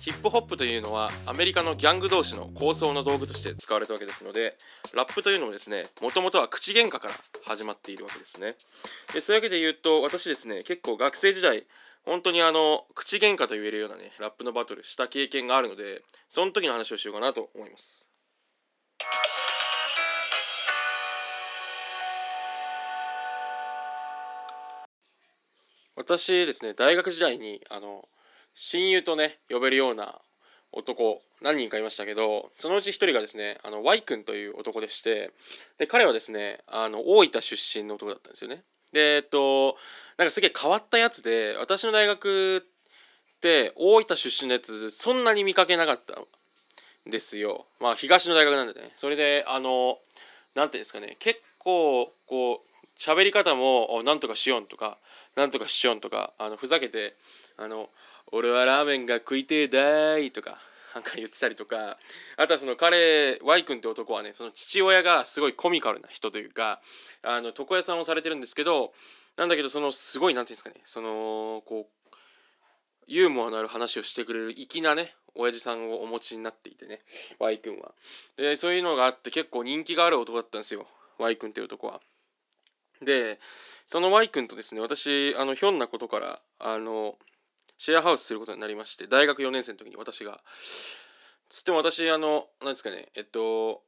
[0.00, 4.56] ヒップホップというのはアメリカのギャング同士の抗争の道具として使われたわけですので
[4.94, 7.14] ラップというのもですねもともとは口喧嘩から
[7.44, 8.56] 始まっているわけですね。
[9.12, 11.66] でそういうわけで言うと私ですね結構学生時代
[12.04, 18.08] 本当にあの口喧嘩と言えるようなねラップのバトルした経験があるのでその時の話をしようかなと思います。
[25.98, 28.08] 私ですね大学時代にあの
[28.54, 30.20] 親友とね呼べるような
[30.70, 35.32] 男何人かいましたけどそのうち1人がですねあの Y 君という男でして
[35.76, 38.62] で彼はですねあの大分出身の男だったんですよね。
[38.92, 39.76] でえっと
[40.16, 47.66] なんかすげえ変わったやつで私の大学って大分出身のやつそんなに見かけなかったんですよ。
[47.80, 48.92] まあ東の大学なんでね。
[48.94, 49.98] それであの
[50.54, 54.98] 何ていうんですかね結構こう喋り方も「なんとかしよん」とか
[55.38, 57.14] 「なんとかしよん」とかあのふざけて
[57.56, 57.90] あの
[58.32, 60.60] 「俺はラーメンが食いてえだい」とか
[60.94, 61.96] なんか言ってたりとか
[62.36, 66.80] あとはその彼 Y 君って男はねその父親がすごいコミカルな人というか
[67.22, 68.92] あの床屋さんをされてるんですけど
[69.36, 72.14] なんだけどそのすごいなんていうんですかねそのこう
[73.06, 77.00] ユーモアのある話をしてくれる粋なね親父さんをお持ちになっていてね
[77.38, 77.94] Y 君は。
[78.36, 80.88] でそういうのがあって結構人気がある男だったんですよ
[81.18, 82.00] Y 君っていう男は。
[83.02, 83.38] で
[83.86, 87.16] その Y 君とですね私あのひょんなことからあの
[87.78, 90.40] シェアハウスすることになりまして大学4年生の時に私が
[91.48, 93.82] つっても私あの何ですかねえっと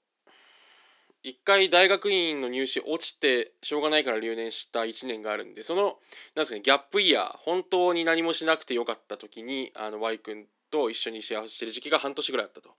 [1.22, 5.94] 一回大学院の入試落ちてしょうがないから留年した1年があるんでそのなん
[6.36, 12.70] ですかねギャップイヤー本当に何もしなくてよかった時にあの Y 君と一緒にシェアハウスしてる時期が半年ぐらいあったと。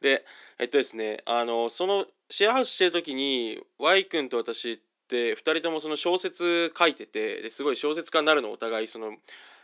[0.00, 0.24] で
[0.58, 4.80] えっとですねあのそのシェアハウスしてる時に Y 君と私
[5.12, 9.12] って2人ともその小説書いててですごい小説家になるのをお互いその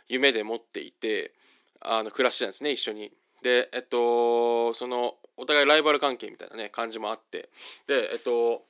[0.07, 1.33] 夢で持っていて
[1.81, 3.11] あの暮らしてたんですね一緒に。
[3.41, 7.49] でえっとそのお互いライバル関係みたいなね感じもあって
[7.87, 8.63] でえっと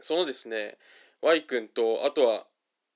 [0.00, 0.78] そのですね
[1.20, 2.46] Y 君とあとは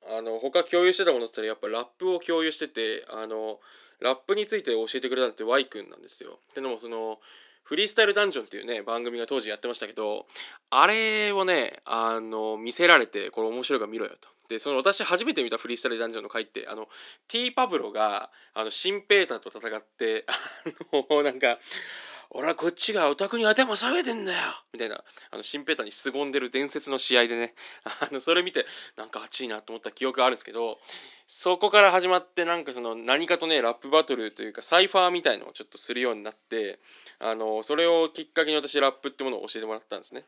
[0.09, 3.59] あの他共有してたものだったらやっぱラップを共有しててあの
[4.01, 6.39] ラップについて教えてくれたのって Y 君なんですよ。
[6.51, 7.19] ってのもその
[7.63, 10.27] フリースタイルダンジョンっていうね番組が当時やってましたけど
[10.71, 14.29] あれをねあの見せられてこれ面白いから見ろよと。
[14.49, 16.89] でその私初めて見たフリースタイルダンジョンの回ってあの
[17.29, 21.59] T パブロがあのシンペーターと戦ってあのなんか
[22.33, 24.39] 俺はこっちがお宅に頭下げてんだよ
[24.73, 25.03] みたいな
[25.33, 30.79] あのシンペータに凄んでる伝説の試合でね あのそれ見てなんか熱いなと思った記憶があるんですけど
[31.27, 36.79] そこから始まってなんかその何かとねラップバトルというかサイファーみたいのをちょっとするようになって
[37.19, 40.25] あのそれをきっかけに私ラップってものを教えてもらったんですね。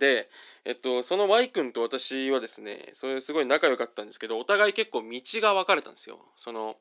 [0.00, 0.28] で、
[0.64, 6.20] えっと、その Y 君と私はですねそれすごい仲良かったんですけどお互い結構道が分かれたんですよ。
[6.36, 6.76] その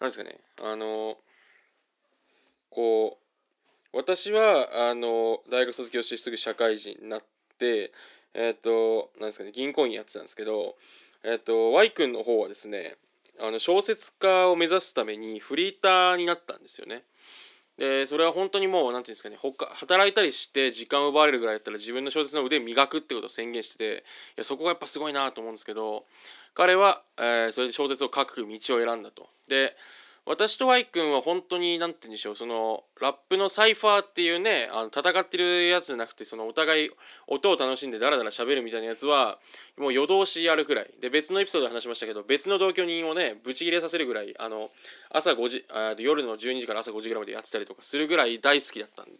[0.00, 1.18] なんですかねあの
[2.70, 3.18] こ
[3.92, 7.24] う私はあの大学卒業してすぐ社会人になっ
[7.58, 7.92] て
[8.34, 10.76] えっとなんですかね銀行員やってたんですけど、
[11.24, 12.96] えっと、Y 君の方はですね
[13.40, 17.02] あの小説家を目指すためにフリーターになったんですよね。
[17.78, 24.04] でそれは本当にもう何て言うんですかね他働いたりして時間を奪われるぐらいだったら自分の小説の腕磨くってことを宣言してて
[24.36, 26.04] いやそこがやっぱすごいなと思うんですけど
[26.52, 29.28] 彼は、えー、それで小説を書く道を選んだと。
[29.48, 29.74] で
[30.26, 36.90] 私と Y 君は本当に何て言うんでしょうそのラップのサイファーっていうねあの戦ってるやつじゃなくてそのお互い
[37.26, 39.38] 音を楽しんでダラダラ喋るみたいなやつは
[39.78, 40.90] もう夜通しやるくらい。
[41.00, 44.70] で別のエピソードで話しましたけど別の同居人をねブチギレさせるぐらいあの
[45.10, 49.12] 朝5時あ夜の12時から朝5時ぐらいまでやってたりとかするぐらい大好きだったんで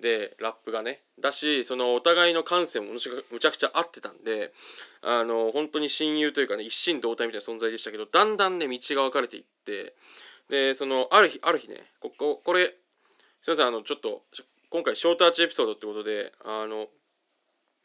[0.00, 1.02] でラップがね。
[1.20, 4.52] だしそのお互いの感性もむちゃくちゃ合ってたんで
[5.02, 9.94] あの本当に親友というかね一心同体みたいな存在でしたけどだんだんね道が分かれていって
[10.48, 12.74] でそのある日ある日ねこここれ
[13.40, 14.22] すいませんあのちょっと
[14.70, 16.86] 今回ショートアーチエピソードってことであの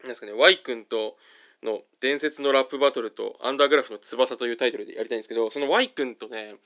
[0.02, 1.16] なんですかね Y 君と
[1.62, 6.56] の伝説のラップバトルとアンダーグラフの翼というタイトルでやりたいんですけどその Y 君とね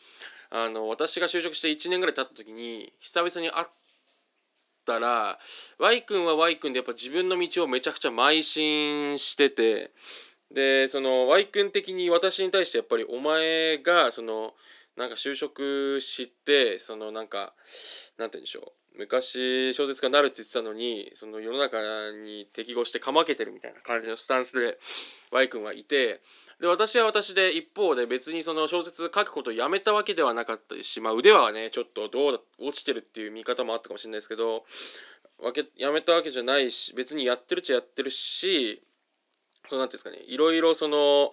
[0.51, 3.67] あの私が就職して1年ぐらい経った時に久々に会っ
[4.89, 5.39] たら
[5.79, 9.93] Y 君は Y 君でやっぱ自分の道をめちゃくちゃ邁進してて
[10.51, 14.55] でその Y 君的に私に対してやっぱりお前がその
[14.97, 17.53] なんか就職してそのなんか
[18.17, 18.88] なんて言うんでしょう。
[18.99, 21.79] 昔小説家になるって言ってたのにその世の中
[22.25, 24.77] に適合してかまけてるみたいな感じのスタンスで
[25.31, 26.21] Y 君はいて
[26.61, 34.65] で私は私で一方で別にその小説書くことをやめたわけではなかったし、まあ、腕はねちょっとどう落ちてるっていう見方もあったかもしれないですけど
[35.41, 38.83] わけやめたわけじゃないし別にやってるっちゃやってるし
[39.69, 41.33] そうなんですかねいろいろその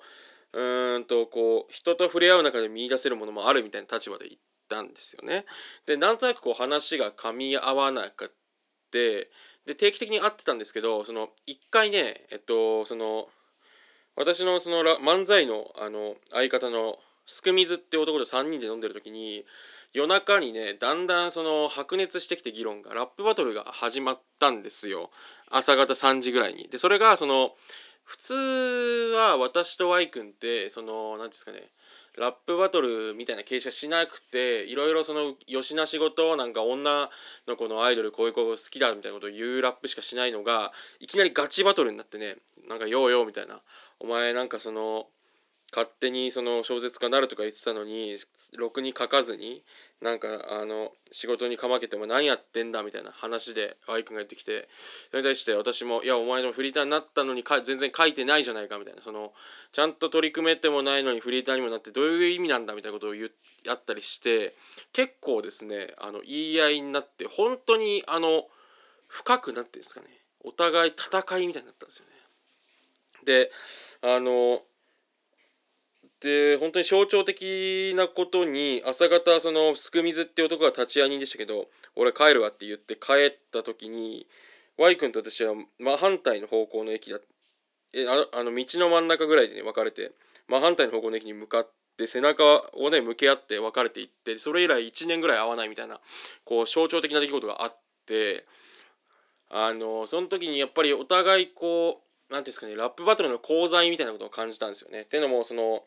[0.54, 5.46] うーんとこう人と触れ合う中で見出せるものもあるみたいな立場で言ったんですよね。
[5.86, 8.34] でなんとなくこう話が噛み合わなく
[8.92, 9.30] て
[9.66, 13.28] で定期的に会ってたんですけどその一回ねえっとその
[14.16, 19.46] 私のその漫才のあの相方のすくみずって男と3人で飲んでる時に
[19.94, 25.10] 夜中にねだんだんその白熱してきて議論がラップバトルが始まったんですよ
[25.50, 26.68] 朝方3時ぐらいに。
[26.70, 27.52] でそれがその
[28.04, 28.34] 普通
[29.16, 31.72] は私と Y 君ってその何ですかね
[32.18, 37.10] ラップバトルみたいな形式はしなくていろいろそのよしな仕事なんか女
[37.48, 43.62] の子のアイドルこういう子好きだみたいなことを言うラップしかしないのがいきなりガチバトルになってねなんか「ようよう」みたいな
[44.00, 45.08] 「お前なんかその
[45.72, 48.18] 勝手にその小説家になるとか言ってたのに
[48.54, 49.64] ろくに書かずに
[50.02, 54.70] なんかあの仕事にかまけても何やってんだみたいな話で愛くんが言ってきて
[55.10, 59.34] それに対して私も「いやお前のフリーターになったのにか全然書いてないじゃないか」みたいなその
[59.74, 63.30] ちゃんと取り組めてもないのにフリーターにもなってどういう意味なんだみたいなことを言
[63.68, 64.56] あったりして
[64.94, 68.48] 結構ですねあの言い合いになって本当にあの
[69.08, 70.08] 深くなってですかね
[70.44, 72.12] お互い戦いみたいになったんですよね。
[73.24, 73.52] で
[74.02, 74.62] あの
[76.22, 84.26] で本当に象徴的なことに朝方そのすくみずって男が立ち会い人でしたけど俺帰るわって言って帰った時に
[84.78, 87.20] Y 君と私は真反対の方向の駅だ
[87.94, 90.12] えあの道の真ん中ぐらいで、ね、分かれて
[90.48, 96.00] 真反対の方向の駅に向かって背中をね向け合って別れていってそれ以来1年ぐらい会わないみたいな
[96.44, 98.46] こう象徴的な出来事があって
[99.50, 105.02] あのその時にやっぱりお互いこう何ていうんですかねラップバトルの功罪みたいなことを感じたんですよね。
[105.02, 105.84] っていうのもその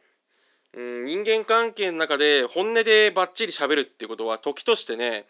[0.74, 5.26] うん人間関係の中で本音でバッチリ喋るっていうことは時としてね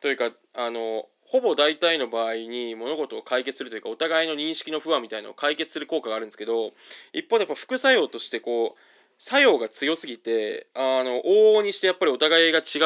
[0.00, 6.72] というかあのほぼ大体の場合に物事を解決するというかお互いの認識の不安みたいのを解決する効果があるんですけど
[7.12, 8.80] 一方でやっぱ副作用としてこう
[9.18, 12.78] 作用が強すぎてあの往々にしてやっぱりお互いが違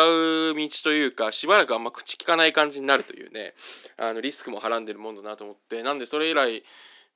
[0.50, 3.54] う道というかしばらくあんま口聞かない感じになるというね
[3.99, 6.64] あのリスクもはらんでるもんだなと思ってなんでそれ以来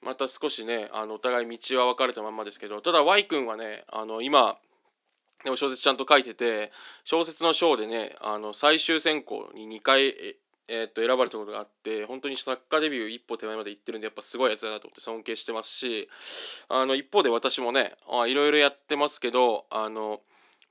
[0.03, 4.59] また少しねあのお互い道は分かれたまんまですけどただ Y 君はねあの今
[5.45, 6.73] でも小説ちゃんと書いてて
[7.05, 10.15] 小説の賞でねあの最終選考に2回
[10.69, 16.09] えー、っと選ばれたことがあって本当に作家デビュー一歩手前まで行ってるんでやっぱすごいやつだなと思って尊敬してますし
[16.69, 17.93] あの一方で私もね
[18.27, 20.21] いろいろやってますけどあの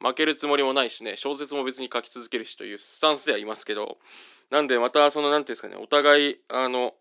[0.01, 3.97] 負けるつもりもないしね小説も別に書き続けるしというスタンスではいますけど
[4.51, 6.94] なんでまたその何ていうんですかねお互いあの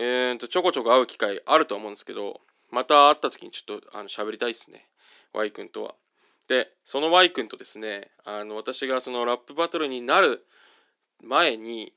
[0.00, 2.40] えー、とちょこちょこ会う機会あると思うんですけど
[2.70, 4.86] また会った時にちょっとあの喋りたいですね
[5.32, 5.94] Y 君とは。
[6.48, 10.46] でその Y 君とですねあの私がそのラップバトルになる
[11.22, 11.92] 前に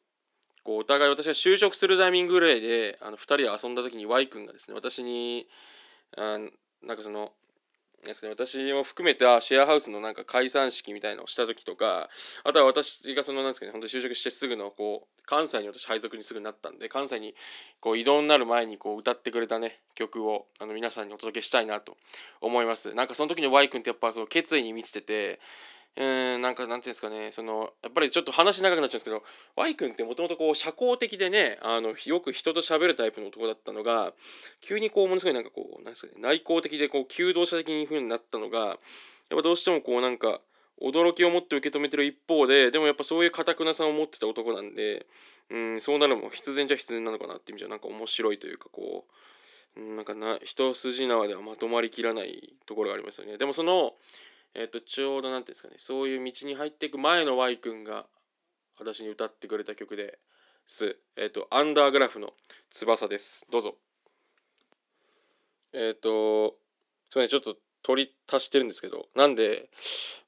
[0.64, 5.48] こうお互い私が就職するタイミングぐらいであの2人で遊んだ時に Y 君がですね私に
[6.18, 6.38] あ
[6.86, 7.32] なんかその
[8.08, 12.10] ですね、私も含めたシェアハウスのなんか解散式みたいのをした時とか
[12.44, 17.36] あとは私がそのなんですかね本当に就職してすぐのこう関西に私配属にすぐなったんで関西に
[17.80, 21.96] こう移動になる前にこう歌ってくれたね曲をあの皆さんにお届けしたいなと
[22.42, 22.94] 思います。
[22.96, 25.40] なんかその時の Y 君ってやっぱその決意に満ちてて
[25.98, 29.24] えー、なんかなんていうんですかねそのやっぱりちょっと話長くなっちゃうんですけど
[29.58, 34.14] Y 君ってもともとこう社交的でねあのよく人と喋るタイプの男だったのが
[34.62, 38.78] 急にこうものすごいなんかこうなんですかね内向的でこう求道者的にふうになったのがやっ
[39.36, 40.40] ぱどうしてもこうなんか
[40.82, 45.06] 驚きを持って受け止めてる一方ででもやっぱそういうかたくなさを持ってた男なんで、
[45.50, 49.06] うん、そうなるのも必然じゃ必然なのかなっていう意味じゃなんか面白いというかこ
[49.78, 53.38] う、うん、なんかな一筋縄ではまとまりきらないところがありますよね。
[53.38, 53.94] でもその
[54.54, 58.06] えっ、とちょうど何ていうんですかねそういう道に入っていく前の Y 君が
[58.80, 60.20] 私に歌ってくれた曲で
[60.66, 60.98] す。
[61.16, 62.34] えっ、とアンダーグラフの
[62.70, 63.46] 翼です。
[63.52, 63.76] どうぞ。
[65.74, 66.56] えっ、と
[67.10, 69.70] すみませんちょっと取り足してるんですけどなんで、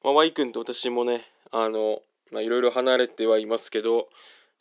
[0.04, 2.02] まあ、Y 君と私もねあの
[2.32, 4.10] まあいろいろ離れてはいますけど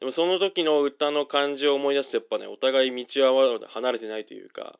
[0.00, 4.78] でもその時の歌の感じを思い出すとやっぱねお互い道はまだ離れてないというか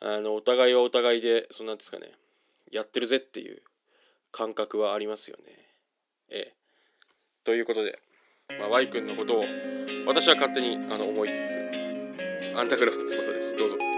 [0.00, 2.12] あのお互いはお互いでそんなんですかね
[2.70, 3.62] やってるぜっていう
[4.32, 5.74] 感覚はありますよね。
[6.30, 6.54] ええ。
[7.44, 7.98] ということで、
[8.58, 9.44] まあ、Y 君のことを
[10.06, 11.58] 私は勝手にあの思いつつ、
[12.56, 13.56] アンタグラフの翼です。
[13.56, 13.97] どうぞ。